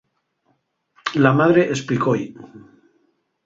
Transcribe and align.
La 1.23 1.31
madre 1.31 1.69
esplicó-y. 1.71 2.35